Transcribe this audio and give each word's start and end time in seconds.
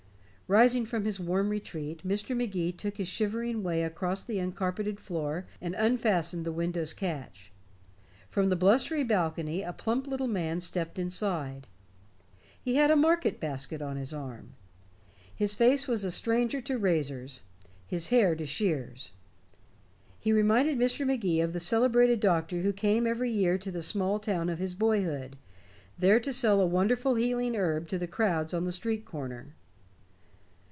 Rising 0.47 0.85
from 0.85 1.05
his 1.05 1.17
warm 1.17 1.47
retreat, 1.47 2.05
Mr. 2.05 2.35
Magee 2.35 2.73
took 2.73 2.97
his 2.97 3.07
shivering 3.07 3.63
way 3.63 3.83
across 3.83 4.21
the 4.21 4.37
uncarpeted 4.37 4.99
floor 4.99 5.45
and 5.61 5.73
unfastened 5.75 6.45
the 6.45 6.51
window's 6.51 6.91
catch. 6.93 7.53
From 8.29 8.49
the 8.49 8.57
blustering 8.57 9.07
balcony 9.07 9.61
a 9.61 9.71
plump 9.71 10.07
little 10.07 10.27
man 10.27 10.59
stepped 10.59 10.99
inside. 10.99 11.67
He 12.61 12.75
had 12.75 12.91
a 12.91 12.97
market 12.97 13.39
basket 13.39 13.81
on 13.81 13.95
his 13.95 14.11
arm. 14.13 14.51
His 15.33 15.53
face 15.53 15.87
was 15.87 16.03
a 16.03 16.11
stranger 16.11 16.59
to 16.63 16.77
razors; 16.77 17.43
his 17.87 18.09
hair 18.09 18.35
to 18.35 18.45
shears. 18.45 19.13
He 20.19 20.33
reminded 20.33 20.77
Mr. 20.77 21.07
Magee 21.07 21.39
of 21.39 21.53
the 21.53 21.61
celebrated 21.61 22.19
doctor 22.19 22.59
who 22.61 22.73
came 22.73 23.07
every 23.07 23.31
year 23.31 23.57
to 23.57 23.71
the 23.71 23.81
small 23.81 24.19
town 24.19 24.49
of 24.49 24.59
his 24.59 24.73
boyhood, 24.75 25.37
there 25.97 26.19
to 26.19 26.33
sell 26.33 26.59
a 26.59 26.67
wonderful 26.67 27.15
healing 27.15 27.55
herb 27.55 27.87
to 27.87 27.97
the 27.97 28.05
crowds 28.05 28.53
on 28.53 28.65
the 28.65 28.73
street 28.73 29.05
corner. 29.05 29.53